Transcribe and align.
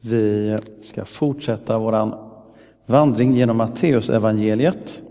Vi 0.00 0.58
ska 0.80 1.04
fortsätta 1.04 1.78
vår 1.78 2.14
vandring 2.86 3.34
genom 3.34 3.56
Matteusevangeliet. 3.56 5.02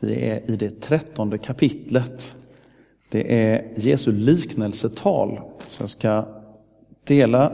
Vi 0.00 0.24
är 0.24 0.50
i 0.50 0.56
det 0.56 0.80
trettonde 0.80 1.38
kapitlet. 1.38 2.36
Det 3.08 3.50
är 3.50 3.72
Jesu 3.76 4.12
liknelsetal. 4.12 5.40
Så 5.66 5.82
jag 5.82 5.90
ska 5.90 6.24
dela 7.04 7.52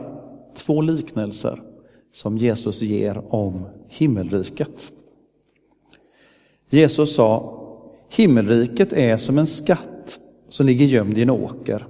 två 0.55 0.83
liknelser 0.83 1.63
som 2.13 2.39
Jesus 2.39 2.83
ger 2.83 3.35
om 3.35 3.67
himmelriket. 3.89 4.93
Jesus 6.71 7.15
sa, 7.15 7.61
himmelriket 8.09 8.93
är 8.93 9.17
som 9.17 9.39
en 9.39 9.47
skatt 9.47 10.21
som 10.49 10.67
ligger 10.67 10.87
gömd 10.87 11.19
i 11.19 11.23
en 11.23 11.31
åker. 11.31 11.87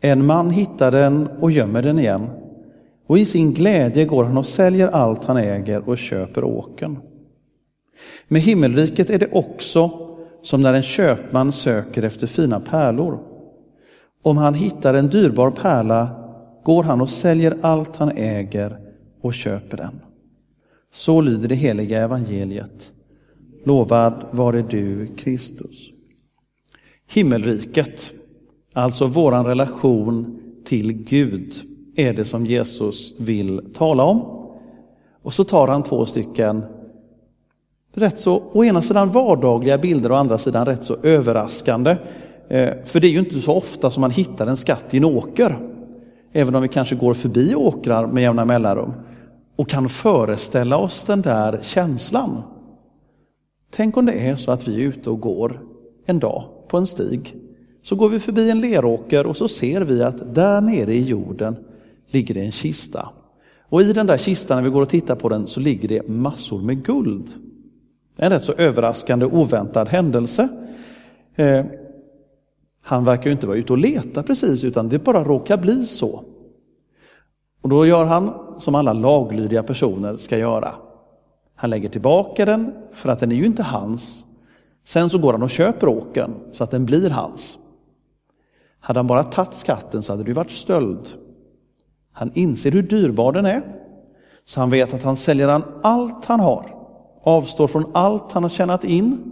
En 0.00 0.26
man 0.26 0.50
hittar 0.50 0.90
den 0.90 1.26
och 1.26 1.50
gömmer 1.50 1.82
den 1.82 1.98
igen. 1.98 2.30
Och 3.06 3.18
i 3.18 3.24
sin 3.24 3.54
glädje 3.54 4.04
går 4.04 4.24
han 4.24 4.36
och 4.36 4.46
säljer 4.46 4.88
allt 4.88 5.24
han 5.24 5.36
äger 5.36 5.88
och 5.88 5.98
köper 5.98 6.44
åken. 6.44 6.98
Med 8.28 8.40
himmelriket 8.40 9.10
är 9.10 9.18
det 9.18 9.32
också 9.32 9.90
som 10.42 10.60
när 10.60 10.74
en 10.74 10.82
köpman 10.82 11.52
söker 11.52 12.02
efter 12.02 12.26
fina 12.26 12.60
pärlor. 12.60 13.18
Om 14.22 14.36
han 14.36 14.54
hittar 14.54 14.94
en 14.94 15.08
dyrbar 15.08 15.50
pärla 15.50 16.08
går 16.64 16.82
han 16.82 17.00
och 17.00 17.10
säljer 17.10 17.58
allt 17.62 17.96
han 17.96 18.10
äger 18.10 18.78
och 19.20 19.34
köper 19.34 19.76
den. 19.76 20.00
Så 20.92 21.20
lyder 21.20 21.48
det 21.48 21.54
heliga 21.54 22.02
evangeliet. 22.02 22.92
Lovad 23.64 24.24
vare 24.30 24.62
du, 24.62 25.06
Kristus. 25.16 25.90
Himmelriket, 27.06 28.12
alltså 28.72 29.06
våran 29.06 29.46
relation 29.46 30.40
till 30.64 30.92
Gud, 30.92 31.54
är 31.96 32.12
det 32.12 32.24
som 32.24 32.46
Jesus 32.46 33.14
vill 33.18 33.60
tala 33.74 34.02
om. 34.04 34.48
Och 35.22 35.34
så 35.34 35.44
tar 35.44 35.68
han 35.68 35.82
två 35.82 36.06
stycken 36.06 36.64
rätt 37.94 38.18
så, 38.18 38.42
å 38.52 38.64
ena 38.64 38.82
sidan 38.82 39.10
vardagliga 39.10 39.78
bilder 39.78 40.10
och 40.10 40.16
å 40.16 40.20
andra 40.20 40.38
sidan 40.38 40.66
rätt 40.66 40.84
så 40.84 40.96
överraskande. 41.02 41.96
Eh, 42.48 42.72
för 42.84 43.00
det 43.00 43.06
är 43.06 43.10
ju 43.10 43.18
inte 43.18 43.40
så 43.40 43.54
ofta 43.54 43.90
som 43.90 44.00
man 44.00 44.10
hittar 44.10 44.46
en 44.46 44.56
skatt 44.56 44.94
i 44.94 44.96
en 44.96 45.04
åker. 45.04 45.58
Även 46.32 46.54
om 46.54 46.62
vi 46.62 46.68
kanske 46.68 46.96
går 46.96 47.14
förbi 47.14 47.54
åkrar 47.54 48.06
med 48.06 48.22
jämna 48.22 48.44
mellanrum 48.44 48.92
och 49.56 49.68
kan 49.68 49.88
föreställa 49.88 50.76
oss 50.76 51.04
den 51.04 51.22
där 51.22 51.58
känslan. 51.62 52.42
Tänk 53.70 53.96
om 53.96 54.06
det 54.06 54.28
är 54.28 54.36
så 54.36 54.50
att 54.50 54.68
vi 54.68 54.74
är 54.74 54.88
ute 54.88 55.10
och 55.10 55.20
går 55.20 55.60
en 56.06 56.18
dag 56.18 56.44
på 56.68 56.76
en 56.76 56.86
stig. 56.86 57.34
Så 57.82 57.96
går 57.96 58.08
vi 58.08 58.20
förbi 58.20 58.50
en 58.50 58.60
leråker 58.60 59.26
och 59.26 59.36
så 59.36 59.48
ser 59.48 59.80
vi 59.80 60.02
att 60.02 60.34
där 60.34 60.60
nere 60.60 60.94
i 60.94 61.02
jorden 61.02 61.56
ligger 62.06 62.34
det 62.34 62.40
en 62.40 62.52
kista. 62.52 63.08
Och 63.68 63.82
i 63.82 63.92
den 63.92 64.06
där 64.06 64.16
kistan, 64.16 64.56
när 64.56 64.64
vi 64.64 64.70
går 64.70 64.82
och 64.82 64.88
tittar 64.88 65.14
på 65.14 65.28
den, 65.28 65.46
så 65.46 65.60
ligger 65.60 65.88
det 65.88 66.08
massor 66.08 66.62
med 66.62 66.84
guld. 66.84 67.28
En 68.16 68.30
rätt 68.30 68.44
så 68.44 68.52
överraskande 68.52 69.26
oväntad 69.26 69.88
händelse. 69.88 70.48
Eh, 71.34 71.64
han 72.82 73.04
verkar 73.04 73.24
ju 73.24 73.32
inte 73.32 73.46
vara 73.46 73.56
ute 73.56 73.72
och 73.72 73.78
leta 73.78 74.22
precis, 74.22 74.64
utan 74.64 74.88
det 74.88 74.98
bara 74.98 75.24
råkar 75.24 75.56
bli 75.56 75.86
så. 75.86 76.24
Och 77.60 77.68
då 77.68 77.86
gör 77.86 78.04
han 78.04 78.54
som 78.58 78.74
alla 78.74 78.92
laglydiga 78.92 79.62
personer 79.62 80.16
ska 80.16 80.38
göra. 80.38 80.74
Han 81.54 81.70
lägger 81.70 81.88
tillbaka 81.88 82.44
den, 82.44 82.72
för 82.92 83.08
att 83.08 83.20
den 83.20 83.32
är 83.32 83.36
ju 83.36 83.46
inte 83.46 83.62
hans. 83.62 84.24
Sen 84.84 85.10
så 85.10 85.18
går 85.18 85.32
han 85.32 85.42
och 85.42 85.50
köper 85.50 85.88
åken 85.88 86.34
så 86.50 86.64
att 86.64 86.70
den 86.70 86.86
blir 86.86 87.10
hans. 87.10 87.58
Hade 88.80 88.98
han 88.98 89.06
bara 89.06 89.24
tagit 89.24 89.54
skatten 89.54 90.02
så 90.02 90.12
hade 90.12 90.24
det 90.24 90.32
varit 90.32 90.50
stöld. 90.50 91.08
Han 92.14 92.30
inser 92.34 92.70
hur 92.70 92.82
dyrbar 92.82 93.32
den 93.32 93.46
är, 93.46 93.62
så 94.44 94.60
han 94.60 94.70
vet 94.70 94.94
att 94.94 95.02
han 95.02 95.16
säljer 95.16 95.48
han 95.48 95.64
allt 95.82 96.24
han 96.24 96.40
har, 96.40 96.74
avstår 97.22 97.68
från 97.68 97.90
allt 97.94 98.32
han 98.32 98.42
har 98.42 98.50
tjänat 98.50 98.84
in, 98.84 99.30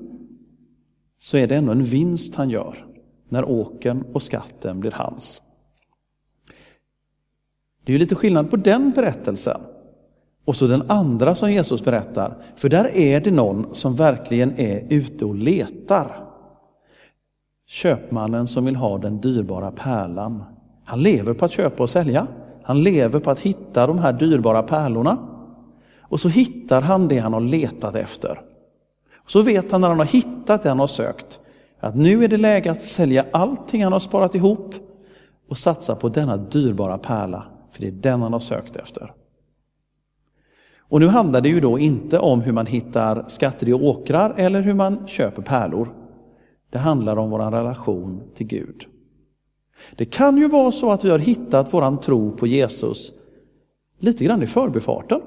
så 1.19 1.37
är 1.37 1.47
det 1.47 1.57
ändå 1.57 1.73
en 1.73 1.85
vinst 1.85 2.35
han 2.35 2.51
gör 2.51 2.87
när 3.29 3.45
åken 3.45 4.05
och 4.13 4.23
skatten 4.23 4.81
blir 4.81 4.91
hans. 4.91 5.43
Det 7.85 7.93
är 7.93 7.95
ju 7.95 7.99
lite 7.99 8.15
skillnad 8.15 8.51
på 8.51 8.57
den 8.57 8.91
berättelsen 8.91 9.61
och 10.45 10.57
så 10.57 10.67
den 10.67 10.91
andra 10.91 11.35
som 11.35 11.53
Jesus 11.53 11.85
berättar, 11.85 12.37
för 12.57 12.69
där 12.69 12.97
är 12.97 13.21
det 13.21 13.31
någon 13.31 13.75
som 13.75 13.95
verkligen 13.95 14.61
är 14.61 14.87
ute 14.91 15.25
och 15.25 15.35
letar. 15.35 16.29
Köpmannen 17.67 18.47
som 18.47 18.65
vill 18.65 18.77
ha 18.77 18.99
den 18.99 19.21
dyrbara 19.21 19.71
pärlan. 19.71 20.45
Han 20.85 21.03
lever 21.03 21.35
på 21.35 21.45
att 21.45 21.53
köpa 21.53 21.83
och 21.83 21.91
sälja. 21.91 22.27
Han 22.65 22.83
lever 22.83 23.21
på 23.21 23.31
att 23.31 23.41
hitta 23.41 23.87
de 23.87 23.99
här 23.99 24.13
dyrbara 24.13 24.63
pärlorna. 24.63 25.19
Och 26.01 26.21
så 26.21 26.29
hittar 26.29 26.81
han 26.81 27.09
det 27.09 27.19
han 27.19 27.33
har 27.33 27.41
letat 27.41 27.97
efter. 27.97 28.41
Så 29.27 29.43
vet 29.43 29.73
han 29.73 29.81
när 29.81 29.89
han 29.89 29.99
har 29.99 30.07
hittat 30.07 30.63
det 30.63 30.69
han 30.69 30.79
har 30.79 30.87
sökt, 30.87 31.41
att 31.81 31.97
nu 31.97 32.25
är 32.25 32.29
det 32.29 32.37
läge 32.37 32.71
att 32.71 32.83
sälja 32.83 33.27
allting 33.33 33.85
han 33.85 33.93
har 33.93 34.01
sparat 34.01 34.35
ihop 34.35 34.75
och 35.49 35.59
satsa 35.59 35.97
på 35.97 36.09
denna 36.09 36.37
dyrbara 36.37 36.99
pärla, 36.99 37.45
för 37.73 37.81
det 37.81 37.87
är 37.87 37.93
den 37.93 38.23
han 38.23 38.33
har 38.33 38.41
sökt 38.41 38.77
efter. 38.77 39.13
Och 40.79 41.01
nu 41.01 41.09
handlar 41.09 41.41
det 41.41 41.49
ju 41.49 41.61
då 41.61 41.79
inte 41.79 42.19
om 42.19 42.41
hur 42.41 42.53
man 42.53 42.67
hittar 42.67 43.25
skatter 43.29 43.69
i 43.69 43.73
åkrar 43.73 44.35
eller 44.37 44.61
hur 44.61 44.75
man 44.75 45.07
köper 45.07 45.43
pärlor. 45.43 45.89
Det 46.71 46.79
handlar 46.79 47.17
om 47.17 47.31
vår 47.31 47.39
relation 47.39 48.23
till 48.35 48.47
Gud. 48.47 48.87
Det 49.97 50.05
kan 50.05 50.37
ju 50.37 50.49
vara 50.49 50.73
så 50.73 50.91
att 50.91 51.05
vi 51.05 51.11
har 51.11 51.19
hittat 51.19 51.75
våran 51.75 52.01
tro 52.01 52.31
på 52.31 52.47
Jesus 52.47 53.13
lite 53.99 54.25
grann 54.25 54.43
i 54.43 54.47
förbifarten. 54.47 55.21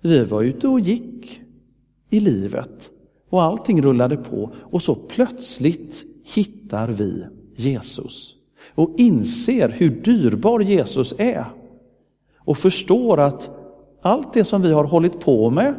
Vi 0.00 0.24
var 0.24 0.42
ute 0.42 0.68
och 0.68 0.80
gick 0.80 1.40
i 2.10 2.20
livet 2.20 2.90
och 3.30 3.42
allting 3.42 3.82
rullade 3.82 4.16
på 4.16 4.50
och 4.60 4.82
så 4.82 4.94
plötsligt 4.94 6.04
hittar 6.24 6.88
vi 6.88 7.24
Jesus 7.54 8.34
och 8.74 8.94
inser 8.98 9.68
hur 9.68 9.90
dyrbar 9.90 10.60
Jesus 10.60 11.14
är 11.18 11.44
och 12.36 12.58
förstår 12.58 13.20
att 13.20 13.50
allt 14.02 14.32
det 14.32 14.44
som 14.44 14.62
vi 14.62 14.72
har 14.72 14.84
hållit 14.84 15.20
på 15.20 15.50
med 15.50 15.74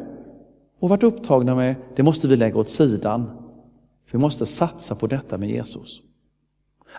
och 0.80 0.90
varit 0.90 1.04
upptagna 1.04 1.56
med, 1.56 1.76
det 1.96 2.04
måste 2.04 2.28
vi 2.28 2.36
lägga 2.36 2.60
åt 2.60 2.70
sidan. 2.70 3.30
Vi 4.12 4.18
måste 4.18 4.46
satsa 4.46 4.96
på 4.96 5.08
detta 5.08 5.38
med 5.38 5.50
Jesus. 5.50 6.02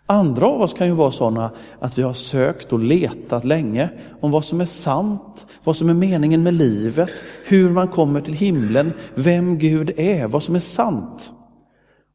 Andra 0.06 0.46
av 0.46 0.60
oss 0.62 0.72
kan 0.74 0.86
ju 0.86 0.92
vara 0.92 1.10
sådana 1.10 1.50
att 1.78 1.98
vi 1.98 2.02
har 2.02 2.12
sökt 2.12 2.72
och 2.72 2.78
letat 2.78 3.44
länge 3.44 3.90
om 4.20 4.30
vad 4.30 4.44
som 4.44 4.60
är 4.60 4.64
sant, 4.64 5.46
vad 5.64 5.76
som 5.76 5.90
är 5.90 5.94
meningen 5.94 6.42
med 6.42 6.54
livet, 6.54 7.10
hur 7.44 7.70
man 7.70 7.88
kommer 7.88 8.20
till 8.20 8.34
himlen, 8.34 8.92
vem 9.14 9.58
Gud 9.58 9.92
är, 9.96 10.26
vad 10.26 10.42
som 10.42 10.54
är 10.54 10.60
sant. 10.60 11.32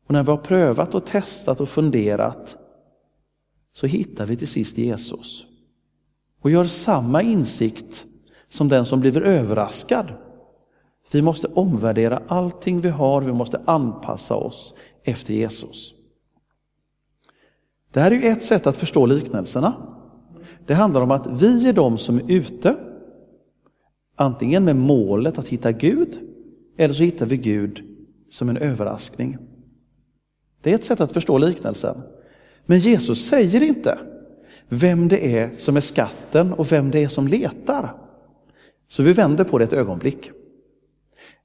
Och 0.08 0.14
när 0.14 0.24
vi 0.24 0.32
har 0.32 0.38
prövat 0.38 0.96
och 0.96 1.06
testat 1.06 1.62
och 1.62 1.70
funderat 1.70 2.58
så 3.74 3.88
hittar 3.88 4.26
vi 4.26 4.36
till 4.36 4.48
sist 4.48 4.78
Jesus 4.78 5.46
och 6.42 6.52
gör 6.52 6.64
samma 6.64 7.22
insikt 7.22 8.06
som 8.50 8.68
den 8.68 8.86
som 8.86 9.00
blir 9.00 9.22
överraskad. 9.22 10.14
Vi 11.12 11.22
måste 11.22 11.48
omvärdera 11.48 12.22
allting 12.28 12.82
vi 12.82 12.90
har, 12.90 13.22
vi 13.22 13.34
måste 13.34 13.62
anpassa 13.66 14.36
oss 14.36 14.74
efter 15.04 15.34
Jesus. 15.34 15.97
Det 17.98 18.02
här 18.02 18.12
är 18.12 18.16
ju 18.16 18.28
ett 18.28 18.44
sätt 18.44 18.68
att 18.68 18.78
förstå 18.78 19.06
liknelserna. 19.06 19.74
Det 20.68 20.74
handlar 20.74 21.02
om 21.02 21.12
att 21.12 21.28
vi 21.42 21.70
är 21.70 21.74
de 21.74 21.98
som 21.98 22.18
är 22.18 22.32
ute, 22.32 22.76
antingen 24.16 24.66
med 24.66 24.76
målet 24.76 25.40
att 25.40 25.48
hitta 25.48 25.72
Gud, 25.72 26.20
eller 26.78 26.94
så 26.94 27.04
hittar 27.04 27.26
vi 27.26 27.38
Gud 27.38 27.84
som 28.32 28.50
en 28.50 28.58
överraskning. 28.58 29.38
Det 30.64 30.72
är 30.72 30.76
ett 30.76 30.86
sätt 30.86 31.00
att 31.00 31.12
förstå 31.12 31.38
liknelsen. 31.38 32.02
Men 32.66 32.80
Jesus 32.80 33.28
säger 33.28 33.64
inte 33.64 34.00
vem 34.70 35.08
det 35.08 35.38
är 35.38 35.58
som 35.58 35.78
är 35.78 35.82
skatten 35.82 36.54
och 36.54 36.72
vem 36.72 36.92
det 36.92 37.04
är 37.04 37.08
som 37.08 37.28
letar. 37.28 37.96
Så 38.88 39.04
vi 39.04 39.14
vänder 39.14 39.44
på 39.44 39.58
det 39.58 39.64
ett 39.64 39.74
ögonblick. 39.74 40.32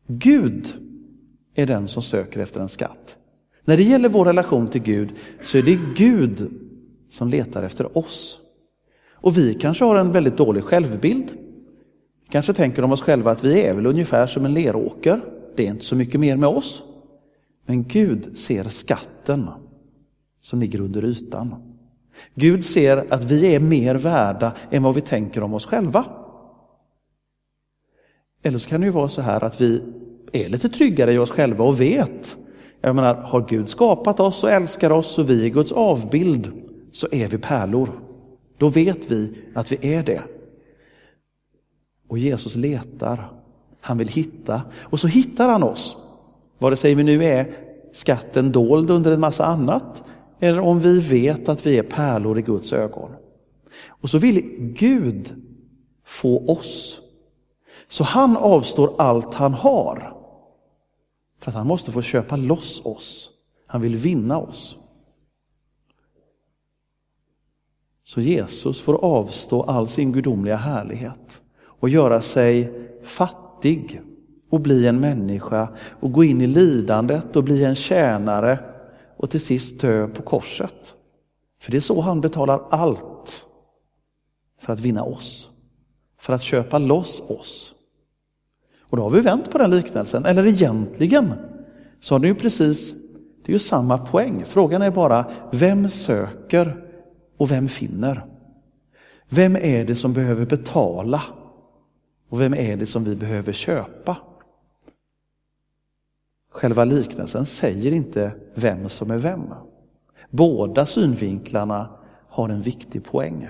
Gud 0.06 0.74
är 1.54 1.66
den 1.66 1.88
som 1.88 2.02
söker 2.02 2.40
efter 2.40 2.60
en 2.60 2.68
skatt. 2.68 3.18
När 3.64 3.76
det 3.76 3.82
gäller 3.82 4.08
vår 4.08 4.24
relation 4.24 4.68
till 4.68 4.82
Gud 4.82 5.12
så 5.42 5.58
är 5.58 5.62
det 5.62 5.78
Gud 5.96 6.50
som 7.10 7.28
letar 7.28 7.62
efter 7.62 7.98
oss. 7.98 8.38
Och 9.12 9.38
vi 9.38 9.54
kanske 9.54 9.84
har 9.84 9.96
en 9.96 10.12
väldigt 10.12 10.36
dålig 10.36 10.64
självbild. 10.64 11.30
Vi 12.22 12.28
kanske 12.30 12.52
tänker 12.52 12.84
om 12.84 12.92
oss 12.92 13.02
själva 13.02 13.30
att 13.30 13.44
vi 13.44 13.62
är 13.62 13.74
väl 13.74 13.86
ungefär 13.86 14.26
som 14.26 14.44
en 14.44 14.54
leråker. 14.54 15.20
Det 15.56 15.66
är 15.66 15.70
inte 15.70 15.84
så 15.84 15.96
mycket 15.96 16.20
mer 16.20 16.36
med 16.36 16.48
oss. 16.48 16.82
Men 17.66 17.84
Gud 17.84 18.38
ser 18.38 18.64
skatten 18.64 19.48
som 20.40 20.60
ligger 20.60 20.80
under 20.80 21.04
ytan. 21.04 21.54
Gud 22.34 22.64
ser 22.64 23.12
att 23.12 23.24
vi 23.24 23.54
är 23.54 23.60
mer 23.60 23.94
värda 23.94 24.52
än 24.70 24.82
vad 24.82 24.94
vi 24.94 25.00
tänker 25.00 25.42
om 25.42 25.54
oss 25.54 25.66
själva. 25.66 26.04
Eller 28.42 28.58
så 28.58 28.68
kan 28.68 28.80
det 28.80 28.86
ju 28.86 28.92
vara 28.92 29.08
så 29.08 29.22
här 29.22 29.44
att 29.44 29.60
vi 29.60 29.82
är 30.32 30.48
lite 30.48 30.68
tryggare 30.68 31.12
i 31.12 31.18
oss 31.18 31.30
själva 31.30 31.64
och 31.64 31.80
vet 31.80 32.36
jag 32.82 32.96
menar, 32.96 33.14
har 33.14 33.48
Gud 33.48 33.68
skapat 33.68 34.20
oss 34.20 34.44
och 34.44 34.50
älskar 34.50 34.92
oss 34.92 35.18
och 35.18 35.30
vi 35.30 35.46
är 35.46 35.50
Guds 35.50 35.72
avbild 35.72 36.52
så 36.92 37.08
är 37.12 37.28
vi 37.28 37.38
pärlor. 37.38 37.88
Då 38.58 38.68
vet 38.68 39.10
vi 39.10 39.34
att 39.54 39.72
vi 39.72 39.94
är 39.94 40.02
det. 40.02 40.22
Och 42.08 42.18
Jesus 42.18 42.56
letar. 42.56 43.32
Han 43.80 43.98
vill 43.98 44.08
hitta. 44.08 44.62
Och 44.80 45.00
så 45.00 45.08
hittar 45.08 45.48
han 45.48 45.62
oss. 45.62 45.96
Vare 46.58 46.76
sig 46.76 46.94
vi 46.94 47.04
nu 47.04 47.24
är 47.24 47.54
skatten 47.92 48.52
dold 48.52 48.90
under 48.90 49.12
en 49.12 49.20
massa 49.20 49.44
annat 49.44 50.04
eller 50.40 50.60
om 50.60 50.80
vi 50.80 51.00
vet 51.00 51.48
att 51.48 51.66
vi 51.66 51.78
är 51.78 51.82
pärlor 51.82 52.38
i 52.38 52.42
Guds 52.42 52.72
ögon. 52.72 53.10
Och 53.88 54.10
så 54.10 54.18
vill 54.18 54.42
Gud 54.58 55.34
få 56.04 56.46
oss. 56.46 57.00
Så 57.88 58.04
han 58.04 58.36
avstår 58.36 58.94
allt 58.98 59.34
han 59.34 59.54
har. 59.54 60.21
För 61.42 61.50
att 61.50 61.56
han 61.56 61.66
måste 61.66 61.92
få 61.92 62.02
köpa 62.02 62.36
loss 62.36 62.82
oss. 62.84 63.30
Han 63.66 63.80
vill 63.80 63.96
vinna 63.96 64.38
oss. 64.38 64.78
Så 68.04 68.20
Jesus 68.20 68.80
får 68.80 69.04
avstå 69.04 69.62
all 69.62 69.88
sin 69.88 70.12
gudomliga 70.12 70.56
härlighet 70.56 71.42
och 71.64 71.88
göra 71.88 72.20
sig 72.20 72.72
fattig 73.02 74.00
och 74.50 74.60
bli 74.60 74.86
en 74.86 75.00
människa 75.00 75.68
och 76.00 76.12
gå 76.12 76.24
in 76.24 76.40
i 76.40 76.46
lidandet 76.46 77.36
och 77.36 77.44
bli 77.44 77.64
en 77.64 77.74
tjänare 77.74 78.58
och 79.16 79.30
till 79.30 79.40
sist 79.40 79.80
dö 79.80 80.08
på 80.08 80.22
korset. 80.22 80.94
För 81.60 81.70
det 81.70 81.76
är 81.76 81.80
så 81.80 82.00
han 82.00 82.20
betalar 82.20 82.66
allt 82.70 83.46
för 84.58 84.72
att 84.72 84.80
vinna 84.80 85.04
oss, 85.04 85.50
för 86.18 86.32
att 86.32 86.42
köpa 86.42 86.78
loss 86.78 87.22
oss. 87.28 87.74
Och 88.92 88.96
då 88.98 89.02
har 89.02 89.10
vi 89.10 89.20
vänt 89.20 89.50
på 89.50 89.58
den 89.58 89.70
liknelsen, 89.70 90.24
eller 90.24 90.46
egentligen 90.46 91.32
så 92.00 92.14
har 92.14 92.18
den 92.18 92.28
ju 92.28 92.34
precis, 92.34 92.94
det 93.42 93.50
är 93.50 93.52
ju 93.52 93.58
samma 93.58 93.98
poäng. 93.98 94.44
Frågan 94.44 94.82
är 94.82 94.90
bara, 94.90 95.30
vem 95.52 95.88
söker 95.88 96.84
och 97.36 97.50
vem 97.50 97.68
finner? 97.68 98.26
Vem 99.28 99.56
är 99.56 99.84
det 99.84 99.94
som 99.94 100.12
behöver 100.12 100.46
betala? 100.46 101.22
Och 102.28 102.40
vem 102.40 102.54
är 102.54 102.76
det 102.76 102.86
som 102.86 103.04
vi 103.04 103.16
behöver 103.16 103.52
köpa? 103.52 104.16
Själva 106.50 106.84
liknelsen 106.84 107.46
säger 107.46 107.92
inte 107.92 108.32
vem 108.54 108.88
som 108.88 109.10
är 109.10 109.18
vem. 109.18 109.54
Båda 110.30 110.86
synvinklarna 110.86 111.90
har 112.28 112.48
en 112.48 112.62
viktig 112.62 113.04
poäng. 113.04 113.48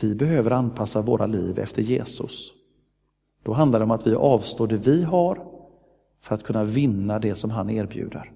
Vi 0.00 0.14
behöver 0.14 0.50
anpassa 0.50 1.02
våra 1.02 1.26
liv 1.26 1.58
efter 1.58 1.82
Jesus. 1.82 2.54
Då 3.42 3.52
handlar 3.52 3.78
det 3.78 3.84
om 3.84 3.90
att 3.90 4.06
vi 4.06 4.14
avstår 4.14 4.66
det 4.66 4.76
vi 4.76 5.02
har 5.02 5.46
för 6.20 6.34
att 6.34 6.42
kunna 6.42 6.64
vinna 6.64 7.18
det 7.18 7.34
som 7.34 7.50
han 7.50 7.70
erbjuder. 7.70 8.32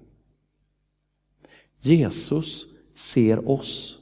Jesus 1.79 2.65
ser 2.95 3.49
oss 3.49 3.99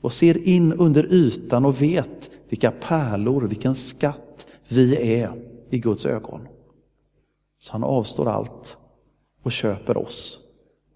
och 0.00 0.12
ser 0.12 0.48
in 0.48 0.72
under 0.72 1.12
ytan 1.12 1.64
och 1.64 1.82
vet 1.82 2.30
vilka 2.48 2.70
pärlor, 2.70 3.42
vilken 3.42 3.74
skatt 3.74 4.46
vi 4.68 5.14
är 5.20 5.42
i 5.70 5.78
Guds 5.78 6.06
ögon. 6.06 6.48
Så 7.58 7.72
han 7.72 7.84
avstår 7.84 8.28
allt 8.28 8.76
och 9.42 9.52
köper 9.52 9.96
oss 9.96 10.40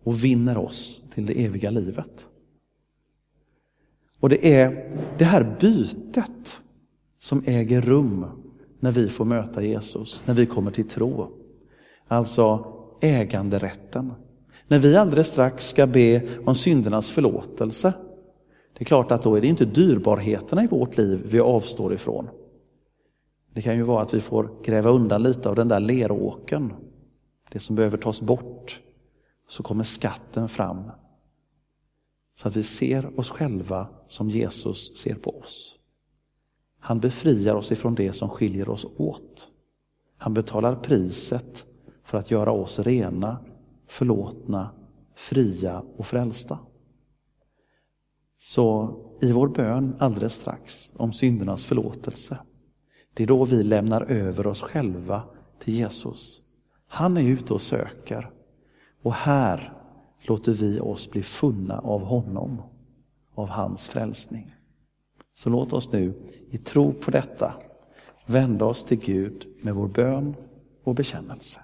och 0.03 0.25
vinner 0.25 0.57
oss 0.57 1.03
till 1.15 1.27
det 1.27 1.45
eviga 1.45 1.71
livet. 1.71 2.29
Och 4.21 4.29
det 4.29 4.53
är 4.53 4.97
det 5.19 5.25
här 5.25 5.57
bytet 5.61 6.61
som 7.19 7.43
äger 7.47 7.81
rum 7.81 8.27
när 8.81 8.93
vi 8.93 9.09
får 9.09 9.25
möta 9.25 9.63
Jesus, 9.63 10.27
när 10.27 10.35
vi 10.35 10.47
kommer 10.47 10.71
till 10.71 10.89
tro. 10.89 11.29
Alltså 12.09 12.67
äganderätten. 13.01 14.13
När 14.69 14.79
vi 14.79 14.97
alldeles 14.97 15.29
strax 15.29 15.69
ska 15.69 15.87
be 15.87 16.39
om 16.47 16.55
syndernas 16.55 17.11
förlåtelse, 17.11 17.93
det 18.73 18.83
är 18.83 18.85
klart 18.85 19.13
att 19.13 19.23
då 19.23 19.37
är 19.37 19.41
det 19.41 19.47
inte 19.47 19.65
dyrbarheterna 19.65 20.65
i 20.65 20.67
vårt 20.67 20.99
liv 20.99 21.23
vi 21.25 21.41
avstår 21.41 21.93
ifrån. 21.95 22.29
Det 23.55 23.63
kan 23.63 23.77
ju 23.77 23.83
vara 23.83 24.03
att 24.03 24.15
vi 24.15 24.21
får 24.21 24.63
gräva 24.65 24.91
undan 24.91 25.23
lite 25.23 25.49
av 25.49 25.55
den 25.55 25.69
där 25.69 25.81
leråken, 25.81 26.73
det 27.53 27.59
som 27.59 27.77
behöver 27.77 27.99
tas 27.99 28.21
bort. 28.21 28.81
Så 29.49 29.63
kommer 29.63 29.85
skatten 29.85 30.49
fram. 30.49 30.91
Så 32.39 32.49
att 32.49 32.57
vi 32.57 32.63
ser 32.63 33.21
oss 33.21 33.31
själva 33.31 33.87
som 34.09 34.31
Jesus 34.31 34.97
ser 34.97 35.15
på 35.15 35.39
oss. 35.39 35.80
Han 36.81 37.01
befriar 37.01 37.55
oss 37.55 37.73
ifrån 37.73 37.95
det 37.95 38.13
som 38.13 38.29
skiljer 38.29 38.69
oss 38.69 38.87
åt. 38.97 39.51
Han 40.17 40.35
betalar 40.35 40.77
priset 40.77 41.65
för 42.05 42.19
att 42.19 42.31
göra 42.31 42.53
oss 42.53 42.79
rena, 42.79 43.39
förlåtna, 43.87 44.71
fria 45.15 45.83
och 45.97 46.07
frälsta. 46.07 46.59
Så 48.39 48.97
i 49.21 49.33
vår 49.33 49.49
bön 49.49 49.97
alldeles 49.99 50.35
strax 50.35 50.93
om 50.97 51.13
syndernas 51.13 51.65
förlåtelse 51.65 52.39
det 53.15 53.23
är 53.23 53.27
då 53.27 53.45
vi 53.45 53.63
lämnar 53.63 54.03
över 54.03 54.47
oss 54.47 54.63
själva 54.63 55.23
till 55.59 55.75
Jesus. 55.75 56.43
Han 56.89 57.17
är 57.17 57.23
ute 57.23 57.55
och 57.55 57.63
söker. 57.63 58.31
Och 59.03 59.15
här 59.15 59.73
låter 60.23 60.53
vi 60.53 60.81
oss 60.81 61.11
bli 61.11 61.23
funna 61.23 61.79
av 61.79 62.05
honom, 62.05 62.63
av 63.35 63.49
hans 63.49 63.89
frälsning. 63.89 64.55
Så 65.35 65.51
låt 65.51 65.73
oss 65.73 65.93
nu 65.93 66.15
i 66.51 66.59
tro 66.59 66.93
på 66.93 67.11
detta 67.11 67.55
vända 68.27 68.65
oss 68.65 68.85
till 68.85 68.99
Gud 68.99 69.47
med 69.63 69.75
vår 69.75 69.89
bön 69.89 70.35
och 70.85 70.95
bekännelse. 70.95 71.61